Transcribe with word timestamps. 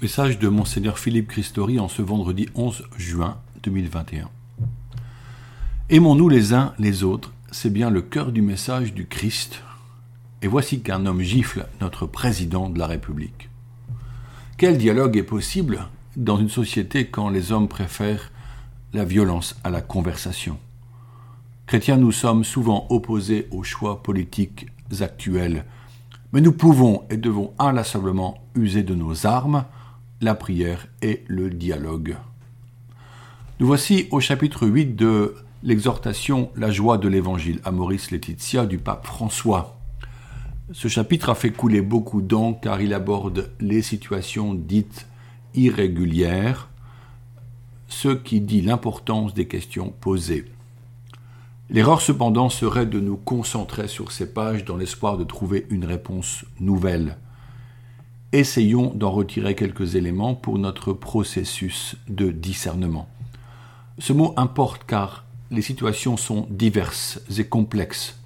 Message 0.00 0.38
de 0.38 0.46
Monseigneur 0.46 0.96
Philippe 0.96 1.26
Christori 1.26 1.80
en 1.80 1.88
ce 1.88 2.02
vendredi 2.02 2.48
11 2.54 2.84
juin 2.96 3.38
2021. 3.64 4.28
Aimons-nous 5.90 6.28
les 6.28 6.54
uns 6.54 6.72
les 6.78 7.02
autres, 7.02 7.32
c'est 7.50 7.72
bien 7.72 7.90
le 7.90 8.00
cœur 8.00 8.30
du 8.30 8.40
message 8.40 8.94
du 8.94 9.08
Christ. 9.08 9.60
Et 10.40 10.46
voici 10.46 10.82
qu'un 10.82 11.04
homme 11.04 11.22
gifle 11.22 11.66
notre 11.80 12.06
président 12.06 12.70
de 12.70 12.78
la 12.78 12.86
République. 12.86 13.50
Quel 14.56 14.78
dialogue 14.78 15.16
est 15.16 15.24
possible 15.24 15.88
dans 16.16 16.36
une 16.36 16.48
société 16.48 17.06
quand 17.06 17.28
les 17.28 17.50
hommes 17.50 17.66
préfèrent 17.66 18.30
la 18.92 19.04
violence 19.04 19.56
à 19.64 19.70
la 19.70 19.80
conversation? 19.80 20.58
Chrétiens, 21.66 21.96
nous 21.96 22.12
sommes 22.12 22.44
souvent 22.44 22.86
opposés 22.90 23.48
aux 23.50 23.64
choix 23.64 24.00
politiques 24.04 24.68
actuels, 25.00 25.64
mais 26.32 26.40
nous 26.40 26.52
pouvons 26.52 27.02
et 27.10 27.16
devons 27.16 27.52
inlassablement 27.58 28.38
user 28.54 28.84
de 28.84 28.94
nos 28.94 29.26
armes 29.26 29.64
la 30.20 30.34
prière 30.34 30.86
et 31.02 31.24
le 31.28 31.50
dialogue. 31.50 32.16
Nous 33.60 33.66
voici 33.66 34.08
au 34.10 34.20
chapitre 34.20 34.66
8 34.66 34.96
de 34.96 35.34
l'exhortation 35.62 36.50
La 36.56 36.70
joie 36.70 36.98
de 36.98 37.08
l'Évangile 37.08 37.60
à 37.64 37.70
Maurice 37.70 38.10
Laetitia 38.10 38.66
du 38.66 38.78
pape 38.78 39.06
François. 39.06 39.78
Ce 40.72 40.88
chapitre 40.88 41.30
a 41.30 41.34
fait 41.34 41.50
couler 41.50 41.80
beaucoup 41.80 42.20
d'encre 42.20 42.60
car 42.60 42.80
il 42.80 42.94
aborde 42.94 43.50
les 43.60 43.82
situations 43.82 44.54
dites 44.54 45.06
irrégulières, 45.54 46.68
ce 47.88 48.08
qui 48.08 48.40
dit 48.40 48.60
l'importance 48.60 49.34
des 49.34 49.46
questions 49.46 49.92
posées. 50.00 50.46
L'erreur 51.70 52.00
cependant 52.00 52.48
serait 52.48 52.86
de 52.86 53.00
nous 53.00 53.16
concentrer 53.16 53.88
sur 53.88 54.10
ces 54.10 54.32
pages 54.32 54.64
dans 54.64 54.76
l'espoir 54.76 55.16
de 55.16 55.24
trouver 55.24 55.66
une 55.70 55.84
réponse 55.84 56.44
nouvelle. 56.60 57.18
Essayons 58.32 58.92
d'en 58.94 59.10
retirer 59.10 59.54
quelques 59.54 59.94
éléments 59.94 60.34
pour 60.34 60.58
notre 60.58 60.92
processus 60.92 61.96
de 62.08 62.30
discernement. 62.30 63.08
Ce 63.98 64.12
mot 64.12 64.34
importe 64.36 64.84
car 64.84 65.24
les 65.50 65.62
situations 65.62 66.18
sont 66.18 66.46
diverses 66.50 67.22
et 67.38 67.44
complexes. 67.44 68.20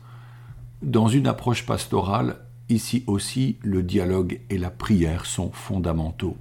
Dans 0.83 1.07
une 1.07 1.29
approche 1.29 1.65
pastorale, 1.65 2.39
ici 2.69 3.05
aussi 3.07 3.59
le 3.63 3.85
dialogue 3.85 4.41
et 4.51 4.59
la 4.59 4.71
prière 4.71 5.25
sont 5.25 5.53
fondamentaux. 5.53 6.37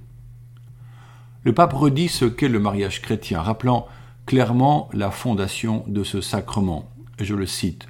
Le 1.44 1.54
pape 1.54 1.72
redit 1.72 2.08
ce 2.08 2.24
qu'est 2.24 2.48
le 2.48 2.58
mariage 2.58 3.00
chrétien, 3.00 3.42
rappelant 3.42 3.86
clairement 4.26 4.88
la 4.92 5.12
fondation 5.12 5.84
de 5.86 6.02
ce 6.02 6.20
sacrement. 6.20 6.90
Je 7.20 7.36
le 7.36 7.46
cite 7.46 7.86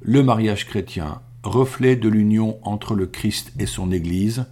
Le 0.00 0.22
mariage 0.22 0.64
chrétien, 0.64 1.22
reflet 1.42 1.96
de 1.96 2.08
l'union 2.08 2.60
entre 2.62 2.94
le 2.94 3.06
Christ 3.06 3.52
et 3.58 3.66
son 3.66 3.90
Église, 3.90 4.46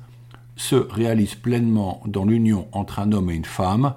se 0.57 0.77
réalise 0.77 1.35
pleinement 1.35 2.03
dans 2.07 2.25
l'union 2.25 2.67
entre 2.73 2.99
un 2.99 3.13
homme 3.13 3.31
et 3.31 3.35
une 3.35 3.45
femme, 3.45 3.95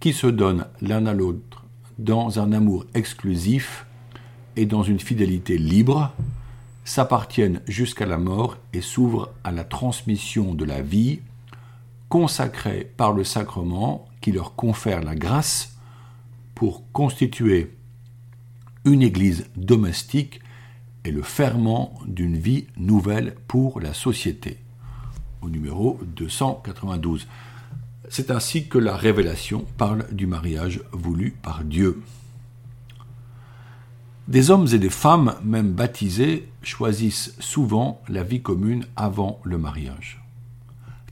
qui 0.00 0.12
se 0.12 0.26
donnent 0.26 0.66
l'un 0.80 1.06
à 1.06 1.14
l'autre 1.14 1.64
dans 1.98 2.38
un 2.38 2.52
amour 2.52 2.84
exclusif 2.94 3.86
et 4.56 4.66
dans 4.66 4.82
une 4.82 5.00
fidélité 5.00 5.56
libre, 5.56 6.12
s'appartiennent 6.84 7.60
jusqu'à 7.66 8.06
la 8.06 8.18
mort 8.18 8.58
et 8.72 8.80
s'ouvrent 8.80 9.32
à 9.44 9.52
la 9.52 9.64
transmission 9.64 10.54
de 10.54 10.64
la 10.64 10.82
vie, 10.82 11.20
consacrée 12.08 12.90
par 12.96 13.12
le 13.12 13.24
sacrement 13.24 14.06
qui 14.20 14.32
leur 14.32 14.54
confère 14.54 15.02
la 15.02 15.14
grâce 15.14 15.76
pour 16.54 16.82
constituer 16.92 17.74
une 18.84 19.02
Église 19.02 19.48
domestique 19.56 20.40
et 21.04 21.10
le 21.10 21.22
ferment 21.22 21.94
d'une 22.06 22.36
vie 22.36 22.66
nouvelle 22.76 23.34
pour 23.48 23.80
la 23.80 23.94
société 23.94 24.58
au 25.42 25.50
numéro 25.50 25.98
292. 26.16 27.26
C'est 28.08 28.30
ainsi 28.30 28.68
que 28.68 28.78
la 28.78 28.96
révélation 28.96 29.64
parle 29.76 30.06
du 30.12 30.26
mariage 30.26 30.80
voulu 30.92 31.34
par 31.42 31.64
Dieu. 31.64 32.02
Des 34.28 34.50
hommes 34.50 34.68
et 34.72 34.78
des 34.78 34.90
femmes, 34.90 35.34
même 35.42 35.72
baptisés, 35.72 36.48
choisissent 36.62 37.34
souvent 37.40 38.00
la 38.08 38.22
vie 38.22 38.40
commune 38.40 38.86
avant 38.96 39.40
le 39.44 39.58
mariage. 39.58 40.22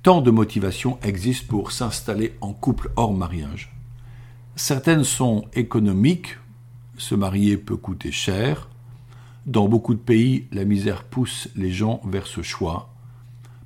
Tant 0.03 0.23
de 0.23 0.31
motivations 0.31 0.99
existent 1.03 1.47
pour 1.49 1.73
s'installer 1.73 2.37
en 2.41 2.53
couple 2.53 2.91
hors 2.97 3.13
mariage. 3.13 3.75
Certaines 4.57 5.05
sont 5.05 5.45
économiques, 5.55 6.39
se 6.97 7.15
marier 7.15 7.57
peut 7.57 7.77
coûter 7.77 8.13
cher. 8.13 8.69
Dans 9.47 9.69
beaucoup 9.69 9.95
de 9.95 10.01
pays, 10.01 10.47
la 10.53 10.65
misère 10.65 11.05
pousse 11.05 11.49
les 11.57 11.73
gens 11.73 12.01
vers 12.05 12.27
ce 12.27 12.43
choix. 12.43 12.91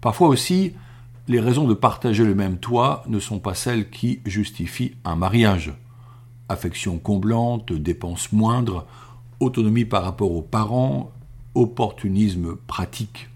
Parfois 0.05 0.29
aussi, 0.29 0.75
les 1.29 1.41
raisons 1.41 1.67
de 1.67 1.73
partager 1.73 2.27
le 2.27 2.35
même 2.35 2.59
toit 2.59 3.05
ne 3.07 3.19
sont 3.19 3.39
pas 3.39 3.55
celles 3.55 3.89
qui 3.89 4.21
justifient 4.27 4.93
un 5.07 5.17
mariage. 5.17 5.73
Affection 6.51 6.99
comblante, 6.99 7.73
dépenses 7.73 8.31
moindres, 8.31 8.85
autonomie 9.41 9.87
par 9.87 10.05
rapport 10.05 10.31
aux 10.31 10.43
parents, 10.43 11.11
opportunisme 11.55 12.57
pratique. 12.67 13.31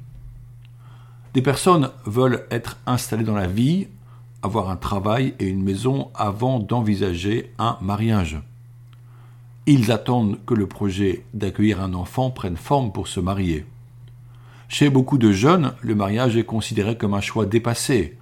Des 1.32 1.40
personnes 1.40 1.88
veulent 2.04 2.44
être 2.50 2.76
installées 2.84 3.24
dans 3.24 3.34
la 3.34 3.46
vie, 3.46 3.88
avoir 4.42 4.68
un 4.68 4.76
travail 4.76 5.32
et 5.38 5.46
une 5.46 5.62
maison 5.62 6.10
avant 6.14 6.58
d'envisager 6.58 7.50
un 7.58 7.78
mariage. 7.80 8.42
Ils 9.64 9.90
attendent 9.90 10.38
que 10.44 10.52
le 10.52 10.66
projet 10.66 11.24
d'accueillir 11.32 11.80
un 11.80 11.94
enfant 11.94 12.28
prenne 12.28 12.58
forme 12.58 12.92
pour 12.92 13.08
se 13.08 13.20
marier. 13.20 13.64
Chez 14.68 14.90
beaucoup 14.90 15.16
de 15.16 15.32
jeunes, 15.32 15.72
le 15.80 15.94
mariage 15.94 16.36
est 16.36 16.44
considéré 16.44 16.98
comme 16.98 17.14
un 17.14 17.22
choix 17.22 17.46
dépassé. 17.46 18.18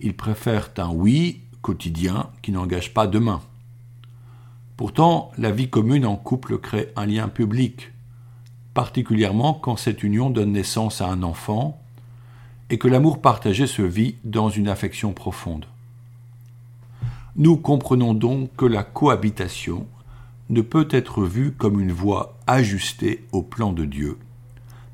Ils 0.00 0.16
préfèrent 0.16 0.70
un 0.78 0.90
oui 0.90 1.40
quotidien 1.62 2.30
qui 2.42 2.50
n'engage 2.50 2.92
pas 2.92 3.06
demain. 3.06 3.40
Pourtant, 4.76 5.30
la 5.38 5.52
vie 5.52 5.70
commune 5.70 6.04
en 6.04 6.16
couple 6.16 6.58
crée 6.58 6.92
un 6.96 7.06
lien 7.06 7.28
public, 7.28 7.92
particulièrement 8.74 9.54
quand 9.54 9.76
cette 9.76 10.02
union 10.02 10.30
donne 10.30 10.52
naissance 10.52 11.00
à 11.00 11.08
un 11.08 11.22
enfant 11.22 11.80
et 12.70 12.76
que 12.76 12.88
l'amour 12.88 13.22
partagé 13.22 13.68
se 13.68 13.82
vit 13.82 14.16
dans 14.24 14.50
une 14.50 14.68
affection 14.68 15.12
profonde. 15.12 15.66
Nous 17.36 17.56
comprenons 17.56 18.14
donc 18.14 18.50
que 18.56 18.66
la 18.66 18.82
cohabitation 18.82 19.86
ne 20.50 20.60
peut 20.60 20.88
être 20.90 21.22
vue 21.22 21.52
comme 21.52 21.80
une 21.80 21.92
voie 21.92 22.36
ajustée 22.48 23.24
au 23.30 23.42
plan 23.42 23.72
de 23.72 23.84
Dieu, 23.84 24.18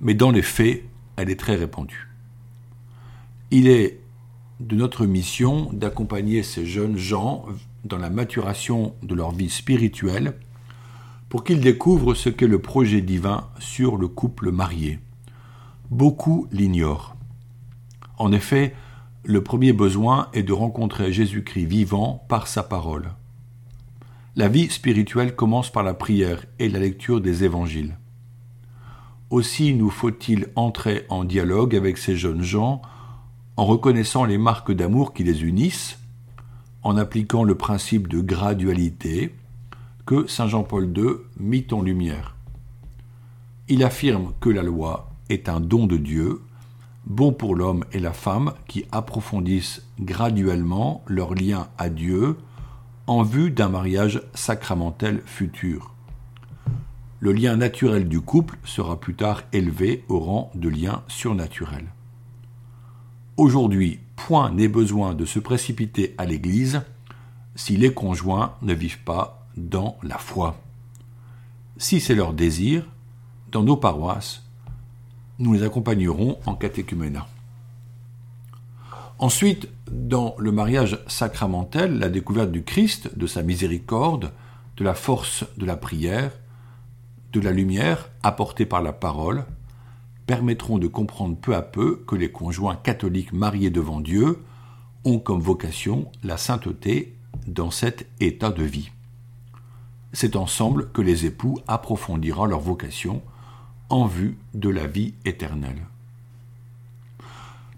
mais 0.01 0.15
dans 0.15 0.31
les 0.31 0.43
faits, 0.43 0.85
elle 1.17 1.31
est 1.31 1.39
très 1.39 1.57
répandue. 1.57 2.09
Il 3.51 3.69
est 3.69 4.01
de 4.61 4.77
notre 4.77 5.07
mission 5.07 5.71
d'accompagner 5.73 6.43
ces 6.43 6.67
jeunes 6.67 6.97
gens 6.97 7.47
dans 7.85 7.99
la 7.99 8.11
maturation 8.11 8.95
de 9.03 9.15
leur 9.15 9.33
vie 9.33 9.51
spirituelle 9.51 10.35
pour 11.29 11.45
qu'ils 11.45 11.61
découvrent 11.61 12.15
ce 12.15 12.29
qu'est 12.29 12.47
le 12.47 12.61
projet 12.61 13.01
divin 13.01 13.49
sur 13.59 13.97
le 13.97 14.09
couple 14.09 14.51
marié. 14.51 14.99
Beaucoup 15.91 16.47
l'ignorent. 16.53 17.17
En 18.19 18.33
effet, 18.33 18.75
le 19.25 19.43
premier 19.43 19.73
besoin 19.73 20.29
est 20.33 20.43
de 20.43 20.53
rencontrer 20.53 21.13
Jésus-Christ 21.13 21.65
vivant 21.65 22.25
par 22.29 22.47
sa 22.47 22.63
parole. 22.63 23.13
La 24.37 24.49
vie 24.49 24.71
spirituelle 24.71 25.35
commence 25.35 25.71
par 25.71 25.83
la 25.83 25.95
prière 25.95 26.45
et 26.59 26.69
la 26.69 26.79
lecture 26.79 27.21
des 27.21 27.45
évangiles. 27.45 27.97
Aussi 29.31 29.75
nous 29.75 29.91
faut-il 29.91 30.49
entrer 30.57 31.07
en 31.09 31.23
dialogue 31.23 31.77
avec 31.77 31.99
ces 31.99 32.17
jeunes 32.17 32.43
gens 32.43 32.83
en 33.57 33.65
reconnaissant 33.65 34.25
les 34.25 34.39
marques 34.39 34.73
d'amour 34.73 35.15
qui 35.15 35.23
les 35.23 35.45
unissent, 35.45 35.99
en 36.83 36.97
appliquant 36.97 37.45
le 37.45 37.55
principe 37.55 38.09
de 38.09 38.21
gradualité 38.21 39.35
que 40.05 40.27
Saint 40.27 40.49
Jean-Paul 40.49 40.93
II 40.97 41.11
mit 41.39 41.67
en 41.71 41.83
lumière. 41.83 42.35
Il 43.69 43.85
affirme 43.85 44.33
que 44.41 44.49
la 44.49 44.63
loi 44.63 45.11
est 45.29 45.49
un 45.49 45.61
don 45.61 45.87
de 45.87 45.97
Dieu, 45.97 46.41
bon 47.07 47.33
pour 47.33 47.55
l'homme 47.55 47.85
et 47.93 48.01
la 48.01 48.13
femme 48.13 48.55
qui 48.67 48.87
approfondissent 48.91 49.87
graduellement 50.01 51.05
leur 51.07 51.35
lien 51.35 51.69
à 51.79 51.89
Dieu 51.89 52.37
en 53.07 53.23
vue 53.23 53.53
d'un 53.53 53.69
mariage 53.69 54.23
sacramentel 54.35 55.23
futur 55.25 55.95
le 57.21 57.33
lien 57.33 57.57
naturel 57.57 58.09
du 58.09 58.21
couple 58.21 58.59
sera 58.65 58.99
plus 58.99 59.15
tard 59.15 59.43
élevé 59.53 60.05
au 60.09 60.19
rang 60.19 60.51
de 60.55 60.71
lien 60.71 61.03
surnaturel. 61.07 61.85
Aujourd'hui, 63.37 64.01
point 64.17 64.51
n'est 64.51 64.69
besoin 64.69 65.15
de 65.15 65.27
se 65.27 65.39
précipiter 65.39 66.15
à 66.17 66.25
l'Église 66.25 66.83
si 67.55 67.77
les 67.77 67.93
conjoints 67.93 68.55
ne 68.63 68.73
vivent 68.73 69.03
pas 69.05 69.47
dans 69.57 69.99
la 70.03 70.17
foi. 70.17 70.57
Si 71.77 72.01
c'est 72.01 72.15
leur 72.15 72.33
désir, 72.33 72.87
dans 73.53 73.63
nos 73.63 73.77
paroisses, 73.77 74.43
nous 75.39 75.53
les 75.53 75.63
accompagnerons 75.63 76.39
en 76.47 76.55
catéchuménat. 76.55 77.27
Ensuite, 79.19 79.69
dans 79.91 80.35
le 80.39 80.53
mariage 80.53 80.99
sacramentel, 81.07 81.99
la 81.99 82.09
découverte 82.09 82.51
du 82.51 82.63
Christ, 82.63 83.19
de 83.19 83.27
sa 83.27 83.43
miséricorde, 83.43 84.33
de 84.79 84.85
la 84.85 84.95
force 84.95 85.45
de 85.59 85.67
la 85.67 85.77
prière, 85.77 86.33
de 87.33 87.41
la 87.41 87.53
lumière 87.53 88.11
apportée 88.23 88.67
par 88.67 88.83
la 88.83 88.93
parole 88.93 89.45
permettront 90.27 90.79
de 90.79 90.87
comprendre 90.87 91.37
peu 91.37 91.55
à 91.55 91.63
peu 91.63 92.03
que 92.07 92.17
les 92.17 92.31
conjoints 92.31 92.77
catholiques 92.77 93.33
mariés 93.33 93.71
devant 93.71 94.01
Dieu 94.01 94.43
ont 95.05 95.19
comme 95.19 95.41
vocation 95.41 96.11
la 96.23 96.37
sainteté 96.37 97.15
dans 97.47 97.71
cet 97.71 98.07
état 98.21 98.51
de 98.51 98.63
vie. 98.63 98.91
C'est 100.13 100.37
ensemble 100.37 100.91
que 100.93 101.03
les 101.03 101.27
époux 101.27 101.59
approfondiront 101.69 102.45
leur 102.45 102.61
vocation 102.61 103.23
en 103.89 104.07
vue 104.07 104.37
de 104.55 104.69
la 104.69 104.87
vie 104.87 105.15
éternelle. 105.25 105.87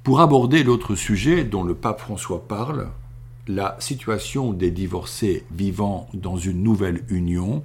Pour 0.02 0.20
aborder 0.20 0.64
l'autre 0.64 0.94
sujet 0.94 1.44
dont 1.44 1.62
le 1.62 1.74
pape 1.74 2.00
François 2.00 2.46
parle, 2.48 2.88
la 3.46 3.76
situation 3.78 4.52
des 4.52 4.70
divorcés 4.70 5.44
vivant 5.52 6.08
dans 6.14 6.36
une 6.36 6.62
nouvelle 6.62 7.04
union, 7.08 7.64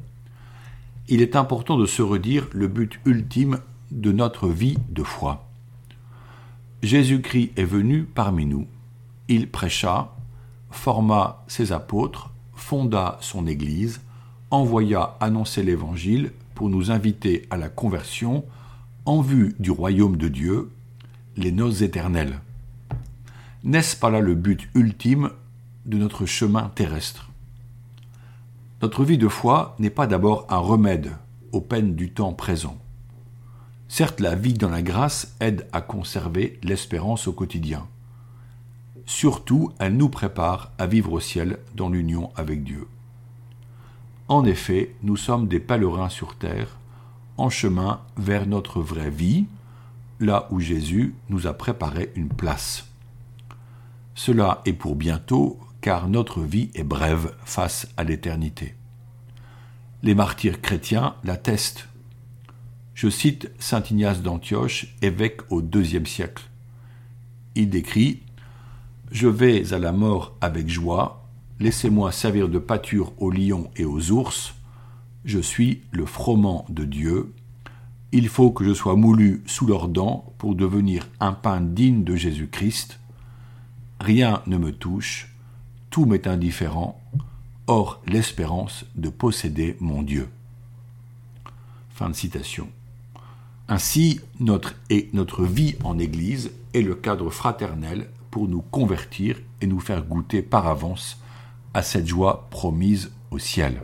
il 1.08 1.22
est 1.22 1.36
important 1.36 1.78
de 1.78 1.86
se 1.86 2.02
redire 2.02 2.48
le 2.52 2.68
but 2.68 3.00
ultime 3.06 3.60
de 3.92 4.12
notre 4.12 4.50
vie 4.50 4.78
de 4.90 5.04
foi. 5.04 5.48
Jésus-Christ 6.84 7.52
est 7.56 7.64
venu 7.64 8.04
parmi 8.04 8.46
nous. 8.46 8.68
Il 9.30 9.50
prêcha, 9.50 10.14
forma 10.70 11.44
ses 11.48 11.72
apôtres, 11.72 12.32
fonda 12.56 13.18
son 13.22 13.48
Église, 13.48 14.02
envoya 14.52 15.16
annoncer 15.20 15.64
l'Évangile 15.64 16.32
pour 16.56 16.70
nous 16.70 16.92
inviter 16.92 17.48
à 17.50 17.58
la 17.58 17.70
conversion 17.70 18.44
en 19.06 19.22
vue 19.22 19.56
du 19.60 19.72
royaume 19.72 20.18
de 20.18 20.28
Dieu, 20.28 20.70
les 21.38 21.52
noces 21.52 21.82
éternelles. 21.82 22.42
N'est-ce 23.64 23.96
pas 23.96 24.10
là 24.10 24.20
le 24.20 24.36
but 24.36 24.70
ultime 24.76 25.30
de 25.86 25.98
notre 25.98 26.26
chemin 26.26 26.72
terrestre? 26.76 27.27
Notre 28.82 29.04
vie 29.04 29.18
de 29.18 29.28
foi 29.28 29.76
n'est 29.80 29.90
pas 29.90 30.06
d'abord 30.06 30.46
un 30.50 30.60
remède 30.60 31.16
aux 31.52 31.62
peines 31.62 31.96
du 31.96 32.12
temps 32.12 32.34
présent. 32.34 32.78
Certes, 33.88 34.20
la 34.20 34.36
vie 34.36 34.54
dans 34.54 34.70
la 34.70 34.84
grâce 34.84 35.36
aide 35.40 35.66
à 35.72 35.82
conserver 35.82 36.60
l'espérance 36.62 37.28
au 37.28 37.34
quotidien. 37.34 37.88
Surtout, 39.08 39.72
elle 39.80 39.98
nous 39.98 40.10
prépare 40.10 40.74
à 40.78 40.86
vivre 40.86 41.14
au 41.14 41.20
ciel 41.20 41.58
dans 41.76 41.90
l'union 41.90 42.30
avec 42.36 42.64
Dieu. 42.64 42.88
En 44.28 44.46
effet, 44.46 44.94
nous 45.02 45.16
sommes 45.18 45.48
des 45.48 45.60
pèlerins 45.60 46.10
sur 46.10 46.36
terre, 46.36 46.78
en 47.38 47.50
chemin 47.50 48.02
vers 48.16 48.46
notre 48.46 48.80
vraie 48.80 49.10
vie, 49.10 49.46
là 50.20 50.48
où 50.52 50.60
Jésus 50.60 51.16
nous 51.30 51.48
a 51.48 51.54
préparé 51.54 52.12
une 52.16 52.30
place. 52.30 52.86
Cela 54.14 54.62
est 54.66 54.74
pour 54.74 54.96
bientôt, 54.96 55.58
car 55.88 56.10
notre 56.10 56.42
vie 56.42 56.70
est 56.76 56.84
brève 56.84 57.34
face 57.46 57.88
à 57.96 58.04
l'éternité. 58.04 58.76
Les 60.04 60.16
martyrs 60.16 60.60
chrétiens 60.60 61.16
l'attestent. 61.24 61.88
Je 62.94 63.10
cite 63.10 63.50
saint 63.58 63.82
Ignace 63.90 64.22
d'Antioche, 64.22 64.98
évêque 65.02 65.50
au 65.50 65.62
IIe 65.62 66.06
siècle. 66.06 66.44
Il 67.56 67.70
décrit 67.70 68.20
Je 69.12 69.30
vais 69.30 69.74
à 69.74 69.80
la 69.80 69.94
mort 69.94 70.36
avec 70.42 70.68
joie, 70.68 71.26
Laissez-moi 71.62 72.12
servir 72.12 72.50
de 72.50 72.60
pâture 72.60 73.14
aux 73.18 73.32
lions 73.32 73.72
et 73.78 73.86
aux 73.86 74.12
ours. 74.12 74.56
Je 75.24 75.40
suis 75.40 75.84
le 75.92 76.06
froment 76.06 76.66
de 76.68 76.84
Dieu. 76.84 77.34
Il 78.12 78.28
faut 78.28 78.52
que 78.52 78.66
je 78.66 78.74
sois 78.74 78.98
moulu 78.98 79.42
sous 79.46 79.66
leurs 79.66 79.88
dents 79.88 80.34
pour 80.38 80.54
devenir 80.54 81.08
un 81.22 81.32
pain 81.32 81.62
digne 81.62 82.04
de 82.04 82.18
Jésus-Christ. 82.18 83.00
Rien 84.02 84.42
ne 84.48 84.58
me 84.58 84.74
touche, 84.74 85.34
tout 85.90 86.06
m'est 86.06 86.28
indifférent, 86.28 87.02
hors 87.68 88.02
l'espérance 88.08 88.86
de 88.96 89.10
posséder 89.10 89.78
mon 89.80 90.02
Dieu. 90.02 90.30
Fin 91.90 92.10
de 92.10 92.16
citation. 92.16 92.70
Ainsi, 93.68 94.22
notre, 94.40 94.76
et 94.90 95.10
notre 95.14 95.44
vie 95.44 95.76
en 95.84 96.00
Église 96.00 96.52
est 96.74 96.82
le 96.82 96.96
cadre 96.96 97.30
fraternel 97.30 98.10
pour 98.32 98.48
nous 98.48 98.62
convertir 98.62 99.38
et 99.62 99.68
nous 99.68 99.80
faire 99.80 100.04
goûter 100.04 100.42
par 100.42 100.68
avance 100.68 101.20
à 101.74 101.82
cette 101.82 102.08
joie 102.08 102.48
promise 102.50 103.12
au 103.32 103.40
ciel. 103.40 103.82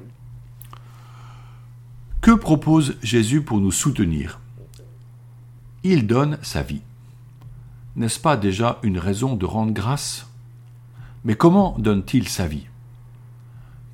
Que 2.22 2.32
propose 2.32 2.96
Jésus 3.02 3.42
pour 3.42 3.60
nous 3.60 3.72
soutenir? 3.72 4.40
Il 5.84 6.08
donne 6.08 6.38
sa 6.42 6.64
vie. 6.64 6.82
N'est-ce 7.98 8.20
pas 8.20 8.38
déjà 8.38 8.80
une 8.84 8.98
raison 8.98 9.36
de 9.36 9.46
rendre 9.46 9.74
grâce? 9.74 10.28
Mais 11.26 11.36
comment 11.36 11.76
donne-t-il 11.80 12.28
sa 12.28 12.48
vie? 12.48 12.68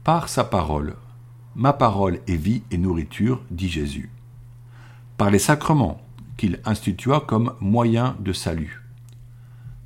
Par 0.04 0.30
sa 0.30 0.44
parole. 0.44 0.96
Ma 1.56 1.74
parole 1.74 2.22
est 2.28 2.36
vie 2.36 2.64
et 2.72 2.78
nourriture, 2.80 3.44
dit 3.52 3.70
Jésus. 3.70 4.10
Par 5.16 5.30
les 5.30 5.38
sacrements 5.38 6.02
qu'il 6.38 6.60
institua 6.66 7.20
comme 7.20 7.54
moyen 7.60 8.16
de 8.20 8.34
salut. 8.34 8.82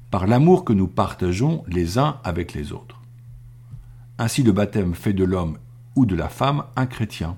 Par 0.10 0.26
l'amour 0.26 0.64
que 0.64 0.72
nous 0.72 0.88
partageons 0.88 1.66
les 1.68 1.98
uns 1.98 2.18
avec 2.24 2.54
les 2.54 2.72
autres. 2.72 3.02
Ainsi 4.20 4.44
le 4.44 4.54
baptême 4.54 4.94
fait 4.94 5.14
de 5.14 5.26
l'homme 5.26 5.58
ou 5.98 6.06
de 6.06 6.16
la 6.16 6.30
femme 6.30 6.64
un 6.78 6.86
chrétien. 6.86 7.36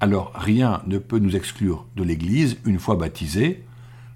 Alors 0.00 0.32
rien 0.34 0.82
ne 0.86 0.98
peut 0.98 1.18
nous 1.20 1.36
exclure 1.36 1.86
de 1.94 2.02
l'Église 2.02 2.58
une 2.64 2.80
fois 2.80 2.96
baptisé, 2.96 3.64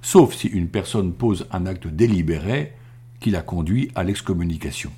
sauf 0.00 0.34
si 0.34 0.48
une 0.48 0.68
personne 0.68 1.12
pose 1.12 1.46
un 1.52 1.66
acte 1.66 1.86
délibéré 1.86 2.74
qui 3.22 3.30
la 3.30 3.40
conduit 3.40 3.90
à 3.94 4.02
l'excommunication. 4.02 4.90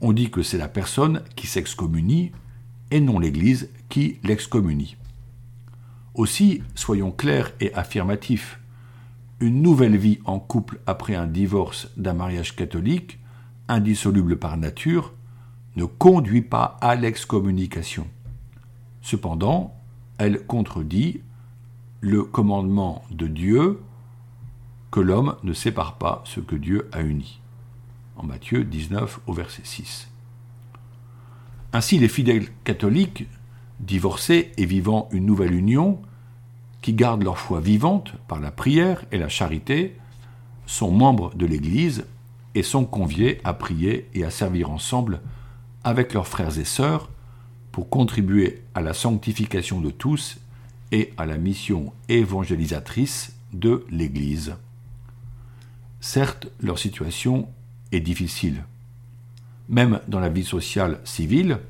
On 0.00 0.12
dit 0.12 0.30
que 0.30 0.42
c'est 0.42 0.58
la 0.58 0.68
personne 0.68 1.22
qui 1.36 1.46
s'excommunie 1.46 2.32
et 2.90 3.00
non 3.00 3.18
l'Église 3.18 3.68
qui 3.90 4.18
l'excommunie. 4.24 4.96
Aussi, 6.14 6.62
soyons 6.74 7.12
clairs 7.12 7.52
et 7.60 7.74
affirmatifs. 7.74 8.58
Une 9.40 9.60
nouvelle 9.60 9.98
vie 9.98 10.18
en 10.24 10.38
couple 10.38 10.80
après 10.86 11.14
un 11.14 11.26
divorce 11.26 11.88
d'un 11.98 12.14
mariage 12.14 12.56
catholique, 12.56 13.18
indissoluble 13.68 14.38
par 14.38 14.56
nature, 14.56 15.12
ne 15.76 15.84
conduit 15.84 16.42
pas 16.42 16.78
à 16.80 16.94
l'excommunication. 16.94 18.06
Cependant, 19.02 19.74
elle 20.16 20.46
contredit 20.46 21.20
le 22.00 22.22
commandement 22.22 23.04
de 23.10 23.26
Dieu 23.26 23.80
que 24.94 25.00
l'homme 25.00 25.34
ne 25.42 25.52
sépare 25.52 25.98
pas 25.98 26.22
ce 26.24 26.38
que 26.38 26.54
Dieu 26.54 26.88
a 26.92 27.02
uni. 27.02 27.40
En 28.14 28.22
Matthieu 28.22 28.62
19 28.62 29.22
au 29.26 29.32
verset 29.32 29.62
6. 29.64 30.08
Ainsi 31.72 31.98
les 31.98 32.06
fidèles 32.06 32.46
catholiques, 32.62 33.26
divorcés 33.80 34.52
et 34.56 34.66
vivant 34.66 35.08
une 35.10 35.26
nouvelle 35.26 35.52
union, 35.52 36.00
qui 36.80 36.92
gardent 36.92 37.24
leur 37.24 37.38
foi 37.38 37.58
vivante 37.58 38.12
par 38.28 38.38
la 38.38 38.52
prière 38.52 39.04
et 39.10 39.18
la 39.18 39.28
charité, 39.28 39.96
sont 40.64 40.92
membres 40.92 41.34
de 41.34 41.46
l'Église 41.46 42.06
et 42.54 42.62
sont 42.62 42.84
conviés 42.84 43.40
à 43.42 43.52
prier 43.52 44.08
et 44.14 44.22
à 44.22 44.30
servir 44.30 44.70
ensemble 44.70 45.22
avec 45.82 46.14
leurs 46.14 46.28
frères 46.28 46.56
et 46.56 46.64
sœurs 46.64 47.10
pour 47.72 47.88
contribuer 47.88 48.62
à 48.76 48.80
la 48.80 48.94
sanctification 48.94 49.80
de 49.80 49.90
tous 49.90 50.38
et 50.92 51.12
à 51.16 51.26
la 51.26 51.36
mission 51.36 51.92
évangélisatrice 52.08 53.34
de 53.52 53.84
l'Église. 53.90 54.54
Certes, 56.06 56.48
leur 56.60 56.78
situation 56.78 57.48
est 57.90 58.00
difficile. 58.00 58.64
Même 59.70 60.00
dans 60.06 60.20
la 60.20 60.28
vie 60.28 60.44
sociale 60.44 61.00
civile, 61.04 61.60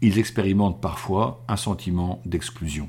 ils 0.00 0.20
expérimentent 0.20 0.80
parfois 0.80 1.42
un 1.48 1.56
sentiment 1.56 2.22
d'exclusion. 2.24 2.88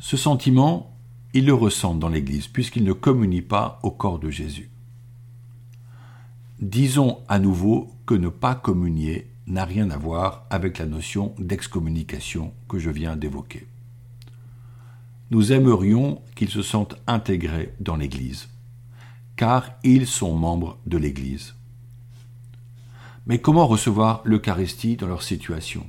Ce 0.00 0.16
sentiment, 0.16 0.92
ils 1.34 1.46
le 1.46 1.54
ressentent 1.54 2.00
dans 2.00 2.08
l'Église, 2.08 2.48
puisqu'ils 2.48 2.82
ne 2.82 2.92
communient 2.92 3.42
pas 3.42 3.78
au 3.84 3.92
corps 3.92 4.18
de 4.18 4.28
Jésus. 4.28 4.70
Disons 6.58 7.20
à 7.28 7.38
nouveau 7.38 7.88
que 8.06 8.14
ne 8.14 8.28
pas 8.28 8.56
communier 8.56 9.28
n'a 9.46 9.64
rien 9.64 9.88
à 9.90 9.96
voir 9.96 10.46
avec 10.50 10.78
la 10.78 10.86
notion 10.86 11.32
d'excommunication 11.38 12.52
que 12.68 12.80
je 12.80 12.90
viens 12.90 13.14
d'évoquer. 13.14 13.68
Nous 15.30 15.52
aimerions 15.52 16.22
qu'ils 16.34 16.48
se 16.48 16.62
sentent 16.62 16.96
intégrés 17.06 17.74
dans 17.80 17.96
l'Église, 17.96 18.48
car 19.36 19.70
ils 19.84 20.06
sont 20.06 20.34
membres 20.34 20.78
de 20.86 20.96
l'Église. 20.96 21.54
Mais 23.26 23.38
comment 23.38 23.66
recevoir 23.66 24.22
l'Eucharistie 24.24 24.96
dans 24.96 25.06
leur 25.06 25.22
situation? 25.22 25.86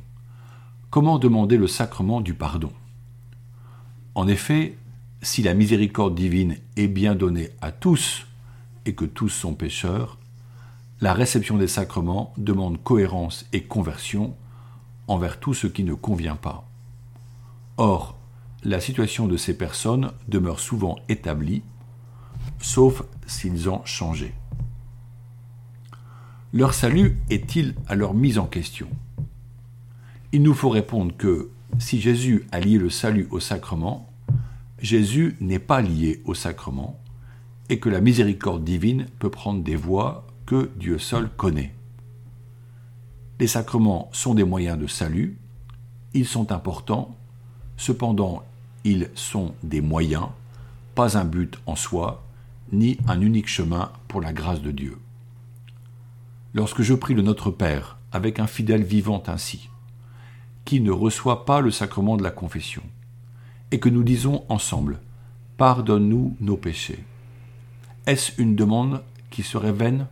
Comment 0.90 1.20
demander 1.20 1.56
le 1.56 1.68
sacrement 1.68 2.20
du 2.20 2.34
pardon? 2.34 2.74
En 4.14 4.28
effet, 4.28 4.78
si 5.22 5.42
la 5.42 5.54
miséricorde 5.54 6.16
divine 6.16 6.58
est 6.76 6.88
bien 6.88 7.16
donnée 7.16 7.52
à 7.62 7.72
tous 7.72 8.28
et 8.86 8.94
que 8.94 9.06
tous 9.06 9.30
sont 9.30 9.54
pécheurs, 9.54 10.18
la 11.00 11.14
réception 11.14 11.58
des 11.58 11.70
sacrements 11.70 12.34
demande 12.38 12.84
cohérence 12.84 13.46
et 13.54 13.64
conversion 13.64 14.36
envers 15.08 15.40
tout 15.40 15.54
ce 15.54 15.68
qui 15.68 15.86
ne 15.86 15.94
convient 15.94 16.36
pas. 16.36 16.68
Or, 17.78 18.19
la 18.64 18.80
situation 18.80 19.28
de 19.28 19.38
ces 19.38 19.58
personnes 19.58 20.12
demeure 20.28 20.60
souvent 20.60 20.98
établie, 21.08 21.64
sauf 22.60 23.04
s'ils 23.26 23.70
ont 23.70 23.84
changé. 23.86 24.34
Leur 26.52 26.74
salut 26.74 27.18
est-il 27.30 27.76
alors 27.88 28.14
mis 28.14 28.38
en 28.38 28.48
question? 28.48 28.88
Il 30.32 30.44
nous 30.44 30.54
faut 30.54 30.70
répondre 30.70 31.16
que 31.16 31.52
si 31.78 32.02
Jésus 32.02 32.46
a 32.52 32.60
lié 32.60 32.78
le 32.78 32.90
salut 32.90 33.28
au 33.32 33.40
sacrement, 33.40 34.10
Jésus 34.82 35.38
n'est 35.40 35.60
pas 35.60 35.82
lié 35.82 36.22
au 36.26 36.34
sacrement, 36.34 37.00
et 37.70 37.80
que 37.80 37.90
la 37.90 38.02
miséricorde 38.02 38.64
divine 38.64 39.06
peut 39.20 39.30
prendre 39.30 39.64
des 39.64 39.76
voies 39.76 40.26
que 40.46 40.72
Dieu 40.76 40.98
seul 40.98 41.30
connaît. 41.30 41.76
Les 43.40 43.48
sacrements 43.48 44.10
sont 44.12 44.34
des 44.34 44.44
moyens 44.44 44.80
de 44.80 44.88
salut, 44.88 45.38
ils 46.14 46.28
sont 46.28 46.52
importants, 46.52 47.16
cependant 47.78 48.44
ils 48.84 49.10
sont 49.16 49.54
des 49.64 49.82
moyens, 49.82 50.28
pas 50.96 51.18
un 51.18 51.26
but 51.26 51.60
en 51.66 51.76
soi, 51.76 52.24
ni 52.72 52.98
un 53.08 53.22
unique 53.22 53.48
chemin 53.48 53.92
pour 54.08 54.22
la 54.22 54.34
grâce 54.34 54.62
de 54.62 54.72
Dieu. 54.72 54.98
Lorsque 56.54 56.82
je 56.82 56.94
prie 56.94 57.14
le 57.14 57.22
Notre 57.22 57.52
Père 57.52 57.98
avec 58.12 58.40
un 58.40 58.48
fidèle 58.48 58.84
vivant 58.84 59.24
ainsi, 59.28 59.70
qui 60.66 60.82
ne 60.82 60.92
reçoit 60.92 61.46
pas 61.46 61.62
le 61.62 61.72
sacrement 61.72 62.18
de 62.18 62.24
la 62.24 62.32
confession, 62.32 62.84
et 63.72 63.80
que 63.80 63.90
nous 63.90 64.04
disons 64.04 64.46
ensemble 64.50 65.00
Pardonne-nous 65.58 66.38
nos 66.40 66.58
péchés. 66.58 67.04
Est-ce 68.06 68.42
une 68.42 68.56
demande 68.56 69.04
qui 69.30 69.44
serait 69.44 69.74
vaine? 69.74 70.08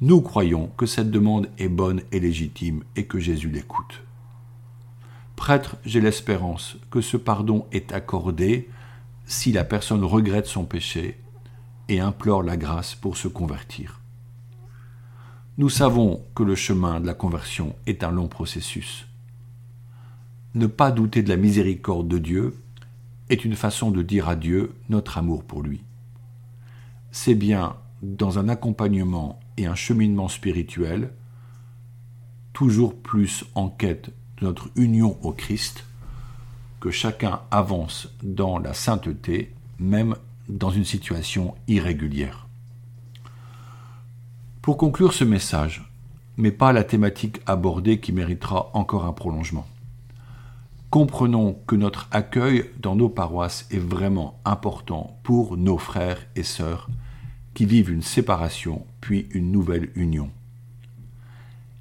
Nous 0.00 0.20
croyons 0.20 0.68
que 0.76 0.86
cette 0.86 1.10
demande 1.10 1.48
est 1.58 1.68
bonne 1.68 2.00
et 2.12 2.20
légitime 2.20 2.84
et 2.96 3.06
que 3.06 3.18
Jésus 3.18 3.50
l'écoute. 3.50 4.02
Prêtre, 5.42 5.74
j'ai 5.84 6.00
l'espérance 6.00 6.76
que 6.88 7.00
ce 7.00 7.16
pardon 7.16 7.66
est 7.72 7.90
accordé 7.90 8.70
si 9.24 9.50
la 9.50 9.64
personne 9.64 10.04
regrette 10.04 10.46
son 10.46 10.64
péché 10.64 11.18
et 11.88 11.98
implore 11.98 12.44
la 12.44 12.56
grâce 12.56 12.94
pour 12.94 13.16
se 13.16 13.26
convertir. 13.26 14.00
Nous 15.58 15.68
savons 15.68 16.24
que 16.36 16.44
le 16.44 16.54
chemin 16.54 17.00
de 17.00 17.06
la 17.06 17.14
conversion 17.14 17.74
est 17.86 18.04
un 18.04 18.12
long 18.12 18.28
processus. 18.28 19.08
Ne 20.54 20.68
pas 20.68 20.92
douter 20.92 21.24
de 21.24 21.28
la 21.28 21.36
miséricorde 21.36 22.06
de 22.06 22.18
Dieu 22.18 22.62
est 23.28 23.44
une 23.44 23.56
façon 23.56 23.90
de 23.90 24.02
dire 24.02 24.28
à 24.28 24.36
Dieu 24.36 24.76
notre 24.90 25.18
amour 25.18 25.42
pour 25.42 25.64
lui. 25.64 25.82
C'est 27.10 27.34
bien 27.34 27.74
dans 28.00 28.38
un 28.38 28.48
accompagnement 28.48 29.40
et 29.56 29.66
un 29.66 29.74
cheminement 29.74 30.28
spirituel, 30.28 31.10
toujours 32.52 32.94
plus 32.94 33.44
en 33.56 33.68
quête 33.68 34.12
notre 34.42 34.68
union 34.76 35.16
au 35.22 35.32
Christ, 35.32 35.84
que 36.80 36.90
chacun 36.90 37.40
avance 37.50 38.08
dans 38.22 38.58
la 38.58 38.74
sainteté, 38.74 39.54
même 39.78 40.16
dans 40.48 40.70
une 40.70 40.84
situation 40.84 41.54
irrégulière. 41.68 42.46
Pour 44.60 44.76
conclure 44.76 45.12
ce 45.12 45.24
message, 45.24 45.88
mais 46.36 46.50
pas 46.50 46.72
la 46.72 46.84
thématique 46.84 47.40
abordée 47.46 48.00
qui 48.00 48.12
méritera 48.12 48.70
encore 48.74 49.04
un 49.04 49.12
prolongement. 49.12 49.66
Comprenons 50.90 51.58
que 51.66 51.74
notre 51.74 52.08
accueil 52.10 52.70
dans 52.78 52.94
nos 52.94 53.08
paroisses 53.08 53.66
est 53.70 53.78
vraiment 53.78 54.38
important 54.44 55.18
pour 55.22 55.56
nos 55.56 55.78
frères 55.78 56.18
et 56.36 56.42
sœurs 56.42 56.88
qui 57.54 57.64
vivent 57.64 57.90
une 57.90 58.02
séparation 58.02 58.84
puis 59.00 59.26
une 59.30 59.52
nouvelle 59.52 59.90
union. 59.94 60.30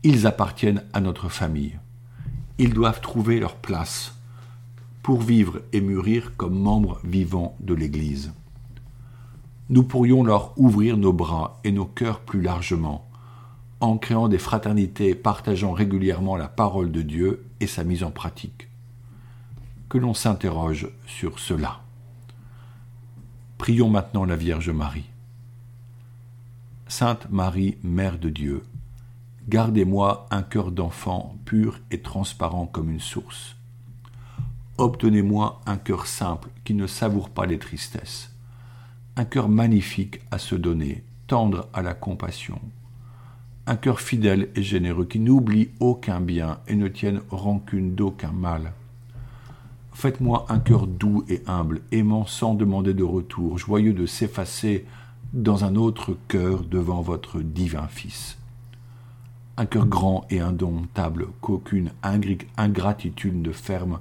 Ils 0.03 0.27
appartiennent 0.27 0.83
à 0.93 1.01
notre 1.01 1.29
famille. 1.29 1.77
Ils 2.61 2.75
doivent 2.75 3.01
trouver 3.01 3.39
leur 3.39 3.55
place 3.55 4.13
pour 5.01 5.19
vivre 5.19 5.61
et 5.73 5.81
mûrir 5.81 6.37
comme 6.37 6.53
membres 6.53 6.99
vivants 7.03 7.55
de 7.59 7.73
l'Église. 7.73 8.33
Nous 9.69 9.81
pourrions 9.81 10.23
leur 10.23 10.53
ouvrir 10.59 10.95
nos 10.95 11.11
bras 11.11 11.59
et 11.63 11.71
nos 11.71 11.87
cœurs 11.87 12.19
plus 12.19 12.43
largement, 12.43 13.09
en 13.79 13.97
créant 13.97 14.27
des 14.27 14.37
fraternités 14.37 15.15
partageant 15.15 15.71
régulièrement 15.71 16.35
la 16.35 16.47
parole 16.47 16.91
de 16.91 17.01
Dieu 17.01 17.47
et 17.61 17.65
sa 17.65 17.83
mise 17.83 18.03
en 18.03 18.11
pratique 18.11 18.67
que 19.89 19.97
l'on 19.97 20.13
s'interroge 20.13 20.87
sur 21.07 21.39
cela. 21.39 21.81
Prions 23.57 23.89
maintenant 23.89 24.23
la 24.23 24.35
Vierge 24.35 24.69
Marie. 24.69 25.09
Sainte 26.87 27.27
Marie, 27.31 27.79
Mère 27.81 28.19
de 28.19 28.29
Dieu, 28.29 28.61
gardez-moi 29.47 30.27
un 30.31 30.43
cœur 30.43 30.71
d'enfant 30.71 31.35
pur 31.45 31.79
et 31.91 32.01
transparent 32.01 32.65
comme 32.65 32.89
une 32.89 32.99
source. 32.99 33.55
Obtenez-moi 34.77 35.61
un 35.65 35.77
cœur 35.77 36.07
simple 36.07 36.49
qui 36.63 36.73
ne 36.73 36.87
savoure 36.87 37.29
pas 37.29 37.45
les 37.45 37.59
tristesses, 37.59 38.33
un 39.15 39.25
cœur 39.25 39.49
magnifique 39.49 40.21
à 40.31 40.37
se 40.37 40.55
donner, 40.55 41.03
tendre 41.27 41.67
à 41.73 41.81
la 41.81 41.93
compassion, 41.93 42.59
un 43.67 43.75
cœur 43.75 43.99
fidèle 43.99 44.49
et 44.55 44.63
généreux 44.63 45.05
qui 45.05 45.19
n'oublie 45.19 45.69
aucun 45.79 46.19
bien 46.19 46.59
et 46.67 46.75
ne 46.75 46.87
tienne 46.87 47.21
rancune 47.29 47.95
d'aucun 47.95 48.31
mal 48.31 48.73
Faites-moi 49.93 50.45
un 50.49 50.59
cœur 50.59 50.87
doux 50.87 51.25
et 51.29 51.43
humble, 51.47 51.81
aimant 51.91 52.25
sans 52.25 52.55
demander 52.55 52.93
de 52.93 53.03
retour, 53.03 53.57
joyeux 53.57 53.93
de 53.93 54.05
s'effacer 54.05 54.85
dans 55.33 55.63
un 55.63 55.75
autre 55.75 56.17
cœur 56.27 56.63
devant 56.63 57.01
votre 57.01 57.41
divin 57.41 57.87
Fils. 57.87 58.37
Un 59.57 59.65
cœur 59.65 59.85
grand 59.85 60.25
et 60.29 60.39
indomptable, 60.39 61.27
qu'aucune 61.41 61.91
ingratitude 62.57 63.35
ne 63.35 63.51
ferme, 63.51 63.99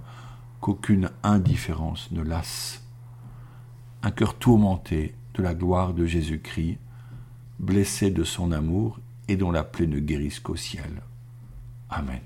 qu'aucune 0.61 1.11
indifférence 1.23 2.11
ne 2.13 2.23
lasse. 2.23 2.83
Un 4.03 4.11
cœur 4.11 4.35
tourmenté 4.35 5.15
de 5.35 5.43
la 5.43 5.55
gloire 5.55 5.93
de 5.93 6.07
Jésus-Christ, 6.07 6.79
blessé 7.59 8.11
de 8.11 8.25
son 8.25 8.53
amour 8.53 8.99
et 9.29 9.37
dont 9.37 9.51
la 9.51 9.65
plaie 9.65 9.87
ne 9.87 9.99
guérisse 9.99 10.41
qu'au 10.41 10.57
ciel. 10.57 11.03
Amen. 11.91 12.21